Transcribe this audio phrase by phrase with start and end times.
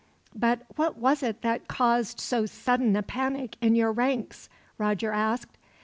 [0.35, 5.59] "But what was it that caused so sudden a panic in your ranks?" Roger asked.